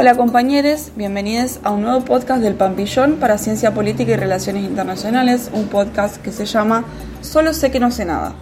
[0.00, 5.50] Hola compañeros, bienvenidos a un nuevo podcast del Pampillón para Ciencia Política y Relaciones Internacionales,
[5.52, 6.84] un podcast que se llama
[7.20, 8.32] Solo sé que no sé nada.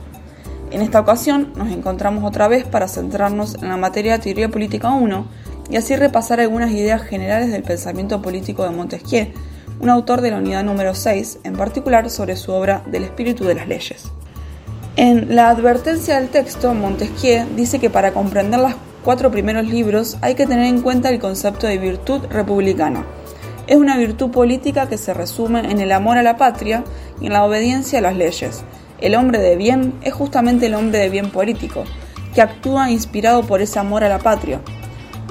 [0.71, 4.91] En esta ocasión nos encontramos otra vez para centrarnos en la materia de Teoría Política
[4.91, 5.27] 1
[5.71, 9.29] y así repasar algunas ideas generales del pensamiento político de Montesquieu,
[9.81, 13.55] un autor de la unidad número 6, en particular sobre su obra Del espíritu de
[13.55, 14.13] las leyes.
[14.97, 18.75] En la advertencia del texto, Montesquieu dice que para comprender las
[19.07, 23.07] cuatro primeros libros hay que tener en cuenta el concepto de virtud republicana.
[23.69, 26.83] Es una virtud política que se resume en el amor a la patria
[27.21, 28.65] y en la obediencia a las leyes.
[29.01, 31.85] El hombre de bien es justamente el hombre de bien político,
[32.35, 34.61] que actúa inspirado por ese amor a la patria.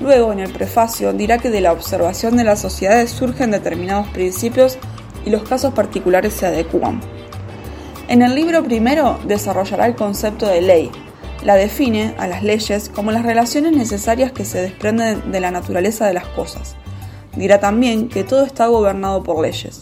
[0.01, 4.77] Luego, en el prefacio, dirá que de la observación de las sociedades surgen determinados principios
[5.25, 7.01] y los casos particulares se adecúan.
[8.07, 10.91] En el libro primero desarrollará el concepto de ley.
[11.45, 16.07] La define a las leyes como las relaciones necesarias que se desprenden de la naturaleza
[16.07, 16.75] de las cosas.
[17.35, 19.81] Dirá también que todo está gobernado por leyes.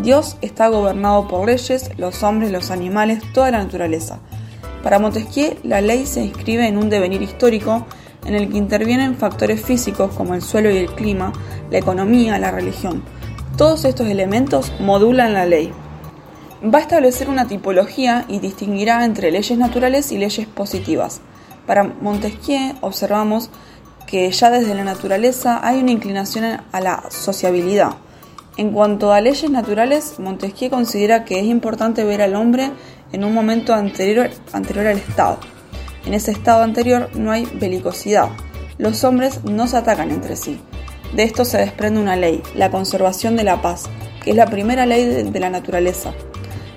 [0.00, 4.20] Dios está gobernado por leyes, los hombres, los animales, toda la naturaleza.
[4.84, 7.84] Para Montesquieu, la ley se inscribe en un devenir histórico
[8.24, 11.32] en el que intervienen factores físicos como el suelo y el clima,
[11.72, 13.02] la economía, la religión.
[13.56, 15.72] Todos estos elementos modulan la ley
[16.64, 21.20] va a establecer una tipología y distinguirá entre leyes naturales y leyes positivas.
[21.66, 23.50] Para Montesquieu observamos
[24.06, 27.96] que ya desde la naturaleza hay una inclinación a la sociabilidad.
[28.56, 32.70] En cuanto a leyes naturales, Montesquieu considera que es importante ver al hombre
[33.12, 35.38] en un momento anterior, al Estado.
[36.06, 38.28] En ese estado anterior no hay belicosidad.
[38.78, 40.60] Los hombres no se atacan entre sí.
[41.14, 43.84] De esto se desprende una ley, la conservación de la paz,
[44.22, 46.12] que es la primera ley de la naturaleza.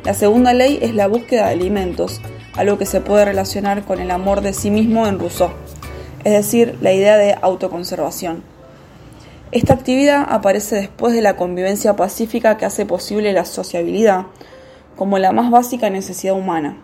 [0.07, 2.21] La segunda ley es la búsqueda de alimentos,
[2.55, 5.49] algo que se puede relacionar con el amor de sí mismo en Rousseau,
[6.23, 8.41] es decir, la idea de autoconservación.
[9.51, 14.27] Esta actividad aparece después de la convivencia pacífica que hace posible la sociabilidad,
[14.95, 16.77] como la más básica necesidad humana.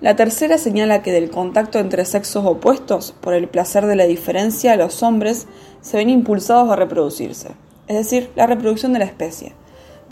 [0.00, 4.76] La tercera señala que del contacto entre sexos opuestos, por el placer de la diferencia,
[4.76, 5.48] los hombres
[5.80, 7.48] se ven impulsados a reproducirse,
[7.88, 9.52] es decir, la reproducción de la especie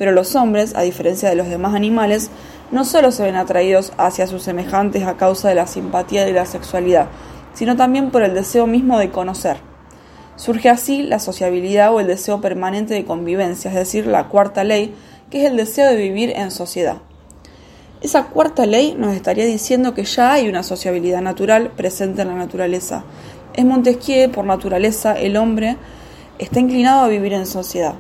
[0.00, 2.30] pero los hombres, a diferencia de los demás animales,
[2.70, 6.46] no solo se ven atraídos hacia sus semejantes a causa de la simpatía y la
[6.46, 7.08] sexualidad,
[7.52, 9.58] sino también por el deseo mismo de conocer.
[10.36, 14.94] Surge así la sociabilidad o el deseo permanente de convivencia, es decir, la cuarta ley,
[15.28, 17.02] que es el deseo de vivir en sociedad.
[18.00, 22.36] Esa cuarta ley nos estaría diciendo que ya hay una sociabilidad natural presente en la
[22.36, 23.04] naturaleza.
[23.52, 25.76] Es Montesquieu, por naturaleza, el hombre
[26.38, 27.96] está inclinado a vivir en sociedad.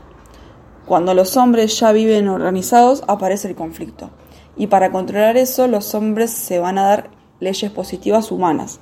[0.90, 4.10] Cuando los hombres ya viven organizados, aparece el conflicto.
[4.56, 8.80] Y para controlar eso, los hombres se van a dar leyes positivas humanas.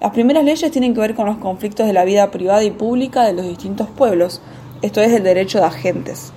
[0.00, 3.24] Las primeras leyes tienen que ver con los conflictos de la vida privada y pública
[3.24, 4.42] de los distintos pueblos,
[4.80, 6.32] esto es el derecho de agentes.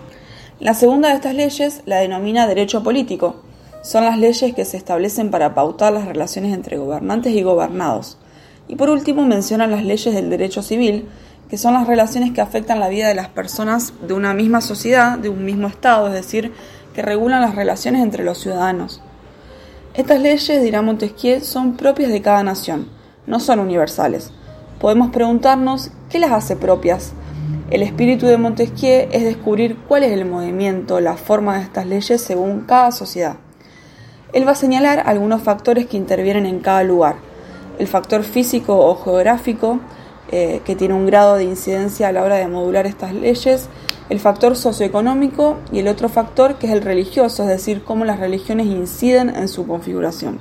[0.60, 3.36] La segunda de estas leyes la denomina derecho político.
[3.84, 8.18] Son las leyes que se establecen para pautar las relaciones entre gobernantes y gobernados.
[8.68, 11.08] Y por último mencionan las leyes del derecho civil,
[11.50, 15.18] que son las relaciones que afectan la vida de las personas de una misma sociedad,
[15.18, 16.52] de un mismo Estado, es decir,
[16.94, 19.02] que regulan las relaciones entre los ciudadanos.
[19.94, 22.90] Estas leyes, dirá Montesquieu, son propias de cada nación,
[23.26, 24.32] no son universales.
[24.80, 27.14] Podemos preguntarnos qué las hace propias.
[27.72, 32.22] El espíritu de Montesquieu es descubrir cuál es el movimiento, la forma de estas leyes
[32.22, 33.38] según cada sociedad.
[34.34, 37.16] Él va a señalar algunos factores que intervienen en cada lugar.
[37.80, 39.80] El factor físico o geográfico,
[40.32, 43.70] eh, que tiene un grado de incidencia a la hora de modular estas leyes,
[44.10, 48.20] el factor socioeconómico y el otro factor que es el religioso, es decir, cómo las
[48.20, 50.40] religiones inciden en su configuración.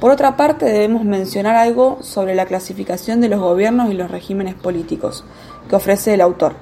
[0.00, 4.54] Por otra parte, debemos mencionar algo sobre la clasificación de los gobiernos y los regímenes
[4.54, 5.24] políticos
[5.68, 6.54] que ofrece el autor.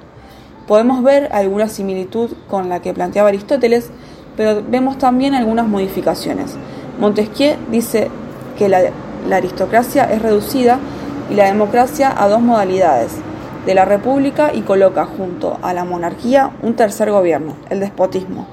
[0.67, 3.89] Podemos ver alguna similitud con la que planteaba Aristóteles,
[4.35, 6.55] pero vemos también algunas modificaciones.
[6.99, 8.09] Montesquieu dice
[8.57, 10.79] que la aristocracia es reducida
[11.29, 13.11] y la democracia a dos modalidades,
[13.65, 18.45] de la república y coloca junto a la monarquía un tercer gobierno, el despotismo,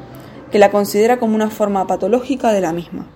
[0.51, 3.07] que la considera como una forma patológica de la misma.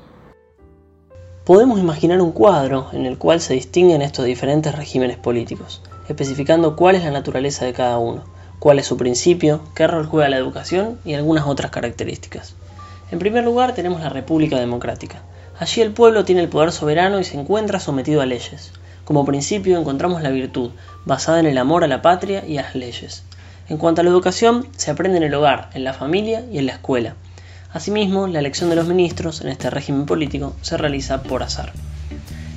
[1.45, 6.97] Podemos imaginar un cuadro en el cual se distinguen estos diferentes regímenes políticos, especificando cuál
[6.97, 8.25] es la naturaleza de cada uno,
[8.59, 12.55] cuál es su principio, qué rol juega la educación y algunas otras características.
[13.11, 15.23] En primer lugar tenemos la República Democrática.
[15.59, 18.73] Allí el pueblo tiene el poder soberano y se encuentra sometido a leyes.
[19.07, 20.73] Como principio encontramos la virtud,
[21.05, 23.23] basada en el amor a la patria y a las leyes.
[23.69, 26.67] En cuanto a la educación, se aprende en el hogar, en la familia y en
[26.67, 27.15] la escuela.
[27.73, 31.73] Asimismo, la elección de los ministros en este régimen político se realiza por azar.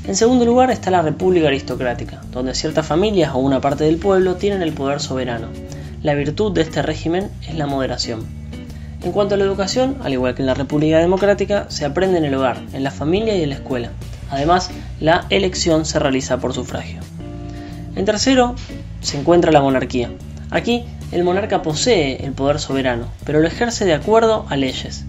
[0.07, 4.37] En segundo lugar está la República Aristocrática, donde ciertas familias o una parte del pueblo
[4.37, 5.49] tienen el poder soberano.
[6.01, 8.25] La virtud de este régimen es la moderación.
[9.03, 12.25] En cuanto a la educación, al igual que en la República Democrática, se aprende en
[12.25, 13.91] el hogar, en la familia y en la escuela.
[14.29, 17.01] Además, la elección se realiza por sufragio.
[17.95, 18.55] En tercero,
[19.01, 20.11] se encuentra la monarquía.
[20.51, 25.05] Aquí, el monarca posee el poder soberano, pero lo ejerce de acuerdo a leyes.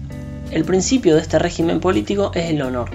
[0.51, 2.89] El principio de este régimen político es el honor.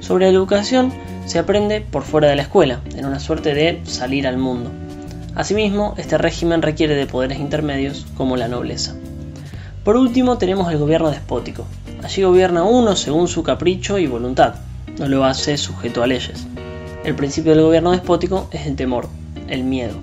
[0.00, 0.92] Sobre la educación
[1.26, 4.70] se aprende por fuera de la escuela, en una suerte de salir al mundo.
[5.34, 8.94] Asimismo, este régimen requiere de poderes intermedios como la nobleza.
[9.82, 11.66] Por último, tenemos el gobierno despótico.
[12.02, 14.54] Allí gobierna uno según su capricho y voluntad,
[14.98, 16.46] no lo hace sujeto a leyes.
[17.04, 19.08] El principio del gobierno despótico es el temor,
[19.48, 19.94] el miedo.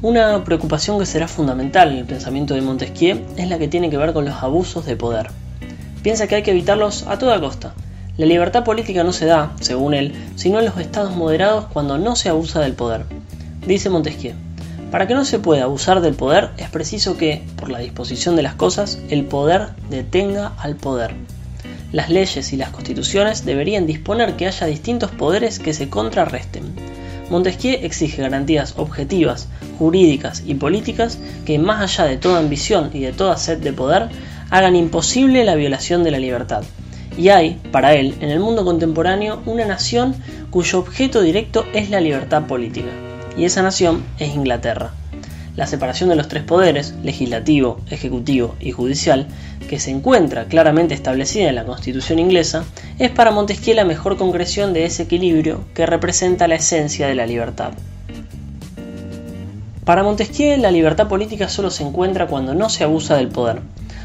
[0.00, 3.96] Una preocupación que será fundamental en el pensamiento de Montesquieu es la que tiene que
[3.96, 5.28] ver con los abusos de poder.
[6.02, 7.74] Piensa que hay que evitarlos a toda costa.
[8.16, 12.16] La libertad política no se da, según él, sino en los estados moderados cuando no
[12.16, 13.04] se abusa del poder.
[13.66, 14.34] Dice Montesquieu,
[14.90, 18.42] para que no se pueda abusar del poder es preciso que, por la disposición de
[18.42, 21.14] las cosas, el poder detenga al poder.
[21.90, 26.64] Las leyes y las constituciones deberían disponer que haya distintos poderes que se contrarresten.
[27.30, 29.48] Montesquieu exige garantías objetivas,
[29.78, 34.08] jurídicas y políticas que, más allá de toda ambición y de toda sed de poder,
[34.50, 36.62] hagan imposible la violación de la libertad.
[37.16, 40.14] Y hay, para él, en el mundo contemporáneo, una nación
[40.50, 42.90] cuyo objeto directo es la libertad política.
[43.36, 44.92] Y esa nación es Inglaterra.
[45.58, 49.26] La separación de los tres poderes, legislativo, ejecutivo y judicial,
[49.68, 52.62] que se encuentra claramente establecida en la Constitución inglesa,
[53.00, 57.26] es para Montesquieu la mejor concreción de ese equilibrio que representa la esencia de la
[57.26, 57.72] libertad.
[59.84, 63.60] Para Montesquieu, la libertad política solo se encuentra cuando no se abusa del poder.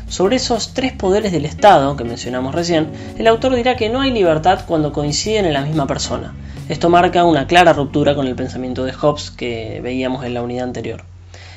[0.08, 2.88] Sobre esos tres poderes del Estado que mencionamos recién,
[3.20, 6.34] el autor dirá que no hay libertad cuando coinciden en la misma persona.
[6.68, 10.64] Esto marca una clara ruptura con el pensamiento de Hobbes que veíamos en la unidad
[10.64, 11.13] anterior.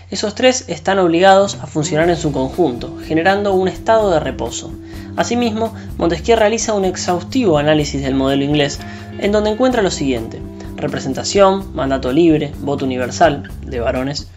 [0.09, 4.73] Esos tres están obligados a funcionar en su conjunto, generando un estado de reposo.
[5.17, 8.79] Asimismo, Montesquieu realiza un exhaustivo análisis del modelo inglés,
[9.19, 10.41] en donde encuentra lo siguiente:
[10.77, 14.29] representación, mandato libre, voto universal de varones,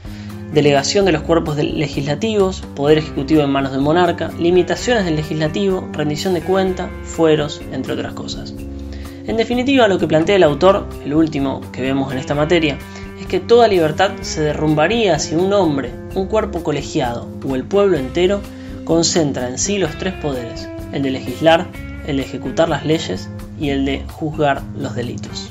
[0.53, 6.33] delegación de los cuerpos legislativos, poder ejecutivo en manos del monarca, limitaciones del legislativo, rendición
[6.33, 8.55] de cuenta, fueros, entre otras cosas.
[9.27, 12.79] En definitiva, lo que plantea el autor, el último que vemos en esta materia,
[13.29, 18.41] que toda libertad se derrumbaría si un hombre, un cuerpo colegiado o el pueblo entero
[18.85, 21.67] concentra en sí los tres poderes, el de legislar,
[22.07, 23.29] el de ejecutar las leyes
[23.59, 25.49] y el de juzgar los delitos.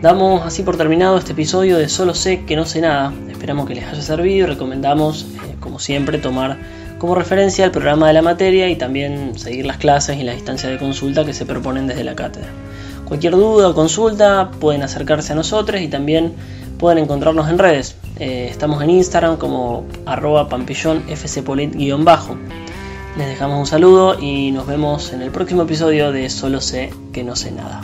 [0.00, 3.12] Damos así por terminado este episodio de Solo sé que no sé nada.
[3.28, 6.56] Esperamos que les haya servido y recomendamos, eh, como siempre, tomar
[6.98, 10.70] como referencia el programa de la materia y también seguir las clases y las instancias
[10.70, 12.48] de consulta que se proponen desde la cátedra.
[13.12, 16.32] Cualquier duda o consulta pueden acercarse a nosotros y también
[16.78, 17.94] pueden encontrarnos en redes.
[18.18, 22.38] Eh, estamos en Instagram como arroba pampillonfcpolit-bajo.
[23.18, 27.22] Les dejamos un saludo y nos vemos en el próximo episodio de Solo sé que
[27.22, 27.82] no sé nada.